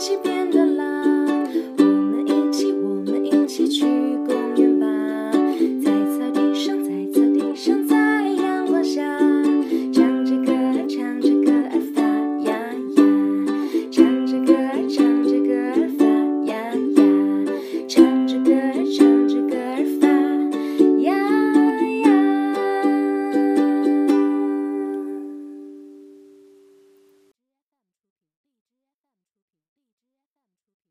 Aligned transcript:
friendship 0.00 0.29